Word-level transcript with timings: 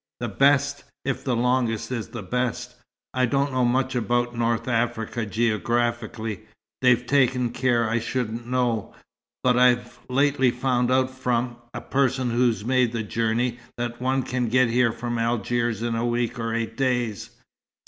"The 0.19 0.29
best, 0.29 0.83
if 1.05 1.23
the 1.23 1.35
longest 1.35 1.91
is 1.91 2.07
the 2.07 2.23
best. 2.23 2.73
I 3.13 3.27
don't 3.27 3.51
know 3.51 3.63
much 3.63 3.93
about 3.93 4.35
North 4.35 4.67
Africa 4.67 5.27
geographically. 5.27 6.39
They've 6.81 7.05
taken 7.05 7.51
care 7.51 7.87
I 7.87 7.99
shouldn't 7.99 8.47
know! 8.47 8.95
But 9.43 9.59
I 9.59 9.69
I've 9.73 9.99
lately 10.09 10.49
found 10.49 10.89
out 10.91 11.11
from 11.11 11.57
a 11.71 11.81
person 11.81 12.31
who's 12.31 12.65
made 12.65 12.93
the 12.93 13.03
journey, 13.03 13.59
that 13.77 14.01
one 14.01 14.23
can 14.23 14.49
get 14.49 14.69
here 14.69 14.91
from 14.91 15.19
Algiers 15.19 15.83
in 15.83 15.93
a 15.93 16.03
week 16.03 16.39
or 16.39 16.51
eight 16.51 16.75
days. 16.75 17.29